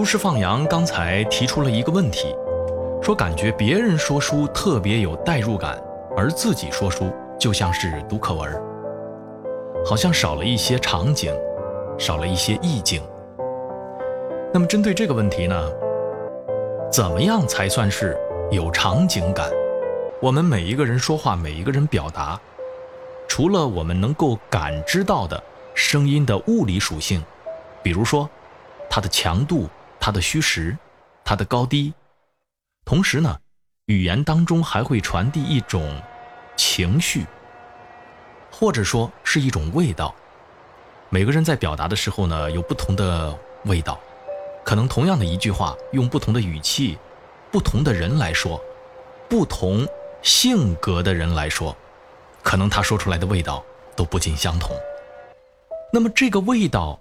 [0.00, 2.34] 都市放羊刚才提出了一个问题，
[3.02, 5.78] 说感觉别人说书特别有代入感，
[6.16, 8.50] 而自己说书就像是读课文，
[9.84, 11.30] 好像少了一些场景，
[11.98, 13.02] 少了一些意境。
[14.54, 15.70] 那么针对这个问题呢，
[16.90, 18.18] 怎么样才算是
[18.50, 19.50] 有场景感？
[20.22, 22.40] 我们每一个人说话，每一个人表达，
[23.28, 25.42] 除了我们能够感知到的
[25.74, 27.22] 声音的物理属性，
[27.82, 28.26] 比如说
[28.88, 29.68] 它的强度。
[30.00, 30.76] 它的虚实，
[31.22, 31.92] 它的高低，
[32.86, 33.38] 同时呢，
[33.84, 36.00] 语言当中还会传递一种
[36.56, 37.26] 情绪，
[38.50, 40.14] 或者说是一种味道。
[41.10, 44.00] 每个人在表达的时候呢，有不同的味道，
[44.64, 46.98] 可能同样的一句话，用不同的语气，
[47.52, 48.58] 不同的人来说，
[49.28, 49.86] 不同
[50.22, 51.76] 性格的人来说，
[52.42, 53.62] 可能他说出来的味道
[53.94, 54.74] 都不尽相同。
[55.92, 56.98] 那么这个味道，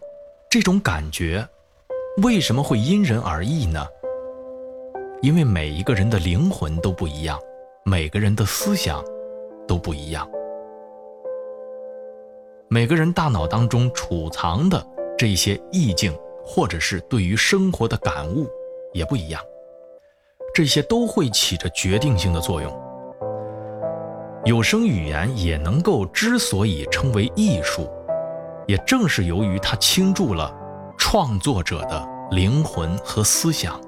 [0.49, 1.48] 这种感觉。
[2.21, 3.85] 为什么会因人而异呢？
[5.21, 7.39] 因为每一个人的灵魂都不一样，
[7.85, 9.01] 每个人的思想
[9.67, 10.27] 都不一样，
[12.67, 14.85] 每个人大脑当中储藏的
[15.17, 18.48] 这些意境，或者是对于生活的感悟
[18.91, 19.41] 也不一样，
[20.54, 22.71] 这些都会起着决定性的作用。
[24.45, 27.89] 有声语言也能够之所以称为艺术，
[28.67, 30.59] 也正是由于它倾注了。
[31.12, 33.82] 创作者的灵魂和思想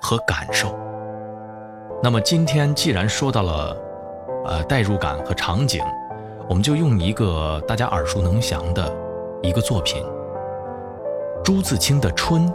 [0.00, 0.72] 和感受。
[2.00, 3.76] 那么今天既然说到了，
[4.46, 5.82] 呃，代入感和场景，
[6.48, 8.88] 我们就用一个大家耳熟能详的
[9.42, 10.00] 一个作品——
[11.42, 12.46] 朱自清的《春》。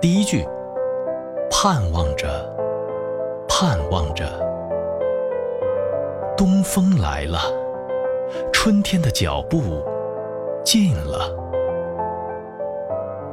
[0.00, 0.44] 第一句：
[1.52, 2.52] 盼望着，
[3.48, 4.26] 盼望着，
[6.36, 7.38] 东风来了，
[8.52, 9.80] 春天的脚步
[10.64, 11.36] 近了。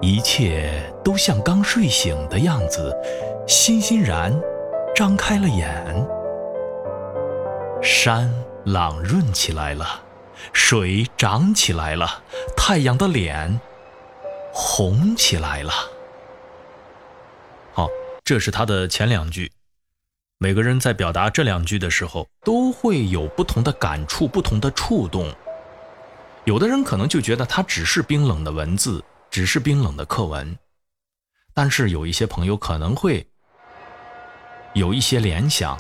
[0.02, 2.96] 一切都像刚睡醒的样子，
[3.48, 4.32] 欣欣然
[4.96, 6.08] 张开了眼。
[7.82, 8.32] 山
[8.66, 10.04] 朗润起来了，
[10.54, 12.24] 水涨起来了，
[12.56, 13.60] 太阳的脸
[14.54, 15.72] 红起来了。
[17.74, 17.88] 好，
[18.24, 19.52] 这是他的前两句。
[20.38, 25.34] 每个人在表达这两句的时候，都会有不同的感触、不同的触动。
[26.46, 29.04] 有的人可能就觉得它只是冰冷的文字。
[29.38, 30.58] 只是冰冷的课文，
[31.54, 33.24] 但是有一些朋友可能会
[34.74, 35.80] 有一些联想，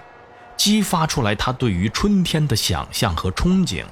[0.55, 3.83] 激发出来他对于春天的想象和憧憬，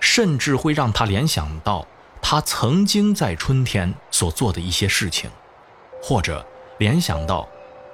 [0.00, 1.86] 甚至会让他联想到
[2.22, 5.30] 他曾经在春天所做的一些事情，
[6.02, 6.42] 或者
[6.78, 7.46] 联想到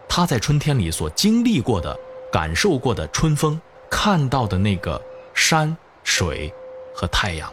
[0.09, 1.99] 他在春天里所经历过的、
[2.33, 5.03] 感受过的春风，看到的那个
[5.35, 6.55] 山水
[6.95, 7.53] 和太阳。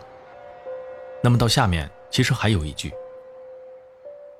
[1.24, 2.94] 那么到下面，其实还有一句。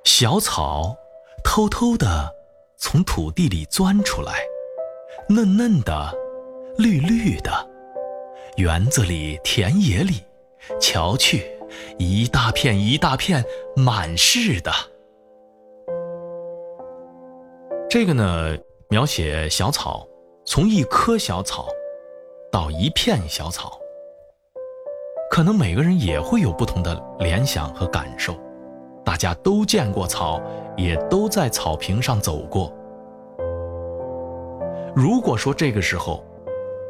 [0.04, 0.96] 小草
[1.44, 2.06] 偷偷地
[2.76, 4.34] 从土地里钻出来，
[5.28, 6.12] 嫩嫩的，
[6.76, 7.52] 绿绿的。
[8.56, 10.24] 园子里、田野里，
[10.80, 11.56] 瞧去，
[11.98, 13.44] 一大片一大片，
[13.76, 14.72] 满是的。
[17.88, 18.56] 这个呢，
[18.88, 20.06] 描写小草，
[20.44, 21.68] 从一棵小草
[22.50, 23.78] 到一片小草，
[25.30, 28.36] 可能每个人也会有不同的联想和感受。
[29.04, 30.40] 大家都见过草，
[30.76, 32.72] 也都在草坪上走过。
[34.94, 36.24] 如果说这个时候，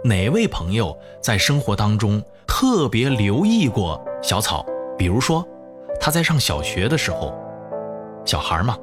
[0.05, 4.67] 哪位朋友在生活当中特别留意过小草，
[4.99, 5.47] 比如说
[6.01, 7.33] 他在上小学的时候，
[8.25, 8.77] 小孩嘛，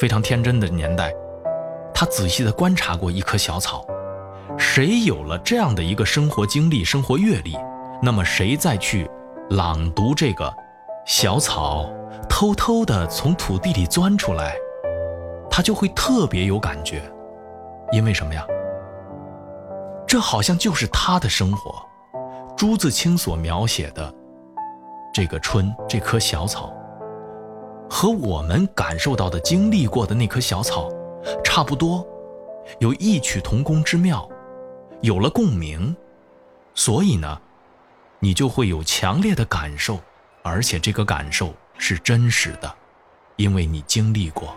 [0.00, 1.14] 非常天真的年代，
[1.94, 3.86] 他仔细的观察过一棵小草。
[4.58, 7.56] 谁有了这样的一个生活经历、生活阅历，
[8.02, 9.08] 那么谁再去
[9.50, 10.52] 朗读这个
[11.12, 11.90] 小草？
[12.28, 14.54] 偷偷的从土地里钻出来，
[15.50, 17.02] 他就会特别有感觉，
[17.90, 18.46] 因为什么呀？
[20.06, 21.84] 这好像就是他的生活。
[22.56, 24.14] 朱自清所描写的
[25.12, 26.72] 这个春，这棵小草，
[27.90, 30.88] 和我们感受到的、经历过的那棵小草
[31.42, 32.06] 差不多，
[32.78, 34.28] 有异曲同工之妙，
[35.00, 35.94] 有了共鸣，
[36.72, 37.40] 所以呢，
[38.20, 39.98] 你就会有强烈的感受，
[40.42, 41.54] 而且这个感受。
[41.82, 42.70] 是真实的，
[43.36, 44.54] 因为你经历过。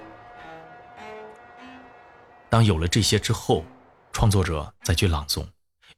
[2.50, 3.64] 当有了这些之后，
[4.12, 5.46] 创作者再去朗诵，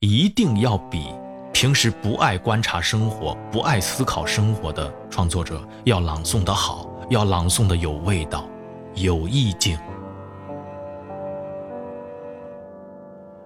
[0.01, 1.11] 一定要比
[1.51, 8.47] 平时不爱观察生活、不爱思考生活的创作者要朗诵的好，要朗诵的有味道、
[8.93, 9.75] 有意境。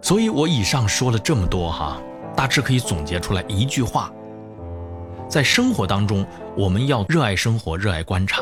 [0.01, 1.97] 所以我以上说了这么多哈，
[2.36, 4.12] 大致可以总结出来一句话。
[5.30, 6.26] 在生活当中，
[6.58, 8.42] 我们要热爱生活，热爱观察，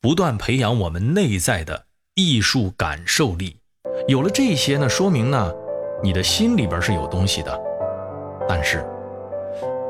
[0.00, 1.84] 不断培养我们内在的
[2.14, 3.58] 艺术感受力。
[4.08, 5.52] 有了这些呢，说明呢，
[6.02, 7.60] 你的心里边是有东西的。
[8.48, 8.82] 但是，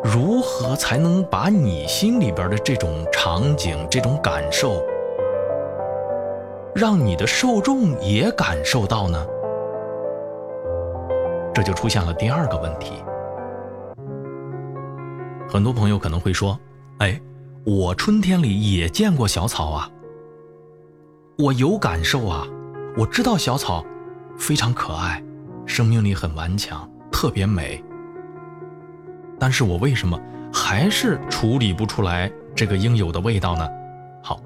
[0.03, 4.85] 如何才能把你心里边的这种场景、这种感受，
[6.75, 9.27] 让你的受众也感受到呢？
[11.55, 13.02] 这就出现了第二个问题。
[15.53, 16.59] 很多朋友可能会说
[16.97, 17.21] ：“哎，
[17.67, 19.91] 我春天里也见过小草啊，
[21.37, 22.47] 我有感受啊，
[22.97, 23.85] 我知道小草
[24.39, 25.23] 非常可爱，
[25.67, 27.85] 生命力很顽强，特别美。
[29.39, 30.19] 但是我为什么
[30.51, 33.69] 还是处理不出来这个应有的味道呢？”
[34.25, 34.41] 好，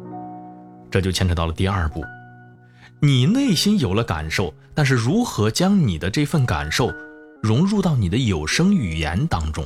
[0.91, 2.03] 这就牵扯到了第二步，
[2.99, 6.93] 你内心有了感受，但是如何将你的这份感受
[7.41, 9.65] 融入到你的有声语言当中？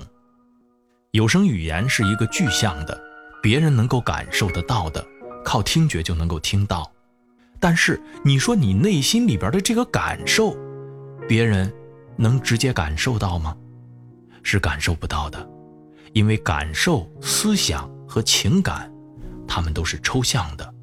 [1.12, 2.96] 有声语言是一个具象的，
[3.42, 5.04] 别人能够感受得到的，
[5.44, 6.88] 靠听觉就能够听到。
[7.58, 10.56] 但是你说你内心里边的这个感受，
[11.28, 11.72] 别人
[12.16, 13.56] 能直接感受到吗？
[14.44, 15.50] 是感受不到的，
[16.12, 18.88] 因为感受、思想和情感，
[19.48, 20.74] 它们都是抽象的。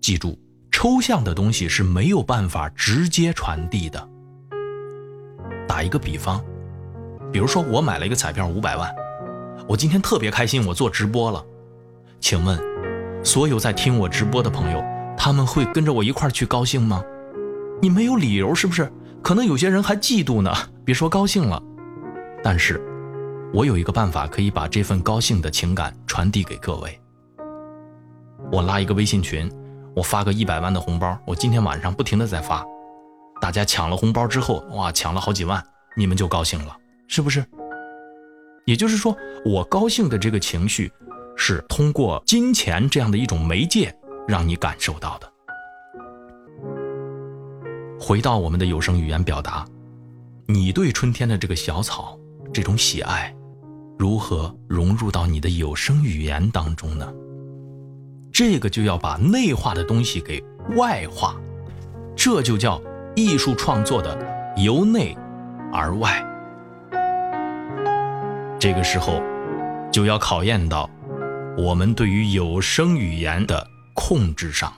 [0.00, 0.38] 记住，
[0.70, 4.08] 抽象的东西是没有办法直接传递的。
[5.68, 6.42] 打一个比方，
[7.30, 8.90] 比如说我买了一个彩票五百万。
[9.68, 11.44] 我今天特别开心，我做直播了。
[12.20, 12.58] 请问，
[13.22, 14.82] 所有在听我直播的朋友，
[15.14, 17.04] 他们会跟着我一块儿去高兴吗？
[17.82, 18.90] 你没有理由，是不是？
[19.22, 20.50] 可能有些人还嫉妒呢，
[20.86, 21.62] 别说高兴了。
[22.42, 22.80] 但是，
[23.52, 26.98] 我有一个办法可以把这份高兴的情感传递给各位。
[28.50, 29.52] 我拉一个微信群，
[29.94, 32.64] 我发个一百万的红包，我今天晚上不停的在发，
[33.38, 35.62] 大家抢了红包之后，哇，抢了好几万，
[35.94, 36.74] 你们就高兴了，
[37.06, 37.44] 是不是？
[38.68, 39.16] 也就是说，
[39.46, 40.92] 我高兴的这个情绪，
[41.34, 43.90] 是通过金钱这样的一种媒介
[44.26, 45.32] 让你感受到的。
[47.98, 49.66] 回到我们的有声语言表达，
[50.46, 52.18] 你对春天的这个小草
[52.52, 53.34] 这种喜爱，
[53.98, 57.10] 如何融入到你的有声语言当中呢？
[58.30, 60.44] 这个就要把内化的东西给
[60.76, 61.34] 外化，
[62.14, 62.78] 这就叫
[63.16, 65.16] 艺术创作的由内
[65.72, 66.22] 而外。
[68.68, 69.22] 这个时候，
[69.90, 70.90] 就要考验到
[71.56, 74.70] 我们对于有声语言的控制上。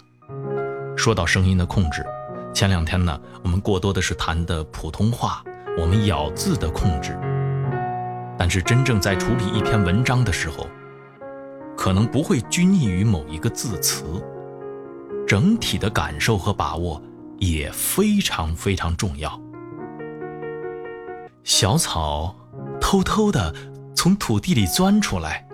[0.97, 2.07] 说到声音的控制，
[2.55, 5.43] 前两天呢，我们过多的是谈的普通话，
[5.77, 7.19] 我们咬字的控制。
[8.39, 10.69] 但是真正在处理一篇文章的时候，
[11.77, 14.05] 可能不会拘泥于某一个字词，
[15.27, 17.03] 整体的感受和把握
[17.39, 19.37] 也非常非常重要。
[21.43, 22.37] 小草
[22.81, 23.53] 偷偷的。
[23.95, 25.47] 从土地里钻出来，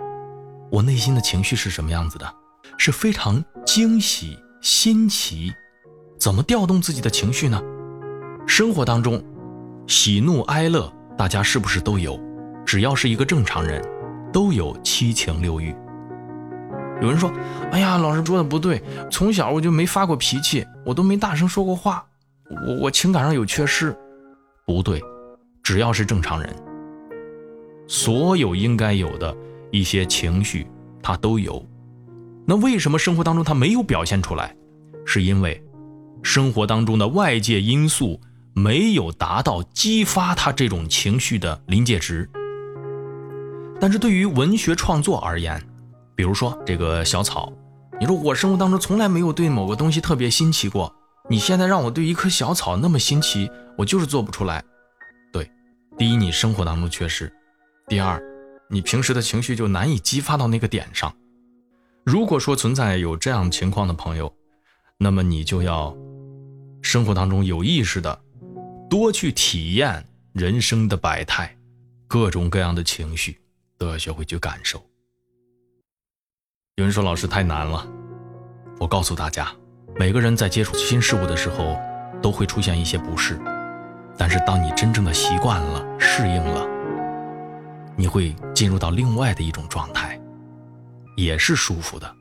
[0.71, 2.33] 我内心的情绪是什么样子的？
[2.77, 5.53] 是非常惊喜、新奇。
[6.19, 7.61] 怎么调动自己的情绪呢？
[8.47, 9.23] 生活当中，
[9.87, 12.19] 喜怒哀乐，大家是不是都有？
[12.65, 13.83] 只要是一个正常人，
[14.31, 15.75] 都有七情六欲。
[17.01, 17.31] 有人说
[17.71, 18.81] ：“哎呀，老师说的不对，
[19.11, 22.05] 从小我就没发过脾气，我都没大声说过话，
[22.65, 23.95] 我我情感上有缺失。”
[24.65, 25.01] 不对，
[25.61, 26.55] 只要是正常人。
[27.87, 29.35] 所有应该有的
[29.71, 30.67] 一些情绪，
[31.01, 31.65] 他都有。
[32.45, 34.55] 那为什么生活当中他没有表现出来？
[35.05, 35.63] 是因为
[36.21, 38.19] 生活当中的外界因素
[38.53, 42.29] 没有达到激发他这种情绪的临界值。
[43.79, 45.61] 但是对于文学创作而言，
[46.15, 47.53] 比如说这个小草，
[47.99, 50.93] 你说我生活当中从来没有对某个东西特别新奇过，
[51.29, 54.63] 你现在让我对一棵小草那么新奇，我就是做不出来。
[55.31, 55.49] 对，
[55.97, 57.31] 第一，你生活当中缺失。
[57.89, 58.21] 第二，
[58.69, 61.15] 你平时的情绪就难以激发到那个点上。
[62.03, 64.33] 如果说存在有这样情况的朋友，
[64.97, 65.95] 那么你就要
[66.81, 68.21] 生活当中有意识的
[68.89, 71.55] 多去体验人生的百态，
[72.09, 73.39] 各种各样的情绪
[73.77, 74.85] 都要学会去感受。
[76.75, 77.87] 有人说老师太难了，
[78.81, 79.49] 我告诉大家，
[79.95, 81.79] 每个人在接触新事物的时候
[82.21, 83.39] 都会出现一些不适，
[84.17, 86.76] 但是当你真正的习惯了、适应了。
[87.97, 90.17] 你会进入到另外的一种状态，
[91.15, 92.15] 也是舒服的。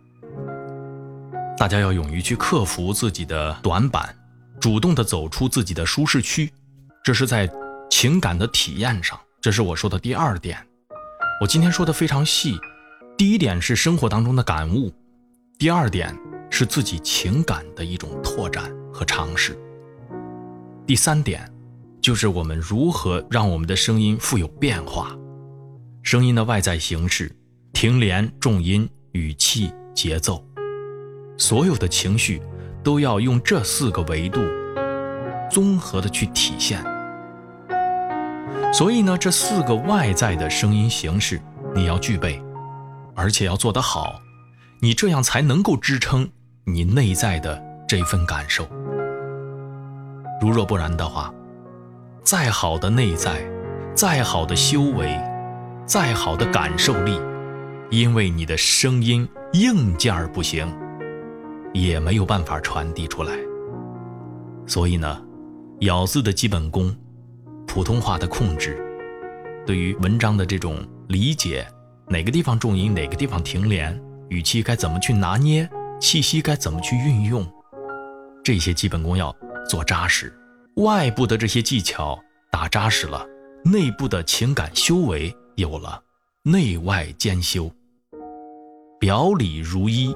[1.59, 4.15] 大家要勇于去克服自己的短板，
[4.59, 6.53] 主动的走出自己的舒适区，
[7.05, 7.51] 这是在
[7.91, 9.19] 情感的体验上。
[9.41, 10.59] 这是我说的第二点。
[11.41, 12.59] 我今天说的非常细。
[13.17, 14.93] 第一点是生活当中的感悟，
[15.59, 16.15] 第二点
[16.51, 19.59] 是自己情感的一种拓展和尝试。
[20.87, 21.51] 第三点
[22.01, 25.17] 就是我们如何让我们的声音富有变化。
[26.07, 27.35] 声音的外在形式、
[27.73, 30.41] 停连、重音、语气、节奏，
[31.37, 32.41] 所有的情绪
[32.85, 34.41] 都要用这四个维度
[35.51, 36.81] 综合的去体现。
[38.73, 41.43] 所以呢，这四个外在的声音形式
[41.75, 42.41] 你要具备，
[43.17, 44.21] 而且要做得好，
[44.79, 46.31] 你这样才能够支撑
[46.67, 48.65] 你内在的这份感受。
[50.41, 51.35] 如若不然的话，
[52.23, 53.45] 再好的内在，
[53.93, 55.21] 再好的修为，
[55.87, 57.19] 再好的感受力。
[57.89, 60.67] 因为你的声音硬件不行，
[61.73, 63.33] 也没有办法传递出来。
[64.67, 65.23] 所以呢，
[65.83, 66.93] 咬字的基本功，
[67.65, 68.77] 普通话的控制，
[69.65, 71.65] 对于文章的这种理解，
[72.09, 73.97] 哪个地方重音，哪个地方停连，
[74.31, 75.69] 语气该怎么去拿捏，
[76.01, 77.47] 气息该怎么去运用，
[78.43, 79.33] 这些基本功要
[79.69, 80.37] 做扎实。
[80.79, 82.19] 外部的这些技巧
[82.51, 83.25] 打扎实了，
[83.65, 86.03] 内部的情感修为有了。
[86.49, 87.69] 内外兼修，
[89.01, 90.15] 表里如一。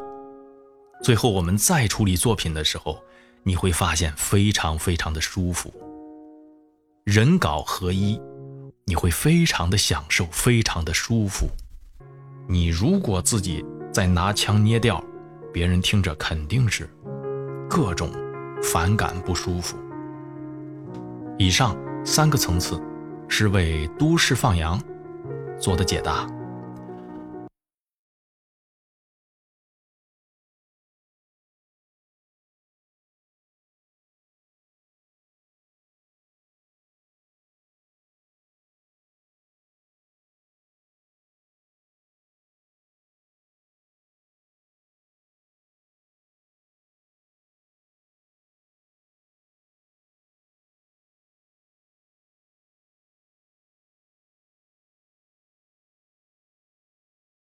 [1.03, 3.03] 最后我们再处理作品的时候，
[3.43, 5.75] 你会发现非常非常的舒服。
[7.03, 8.21] 人稿合一，
[8.85, 11.49] 你会非常的享受，非常的舒服。
[12.49, 15.03] 你如果自己在拿腔捏调，
[15.53, 16.89] 别人听着肯定是
[17.69, 18.09] 各种
[18.63, 19.77] 反感不舒服。
[21.39, 22.81] 以上三个层次
[23.27, 24.81] 是为都市放羊。
[25.61, 26.40] 做的解答。